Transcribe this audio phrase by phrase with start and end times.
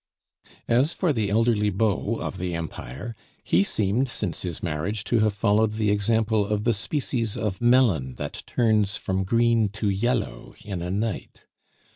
[0.67, 5.35] As for the elderly beau of the Empire, he seemed since his marriage to have
[5.35, 10.81] followed the example of the species of melon that turns from green to yellow in
[10.81, 11.45] a night.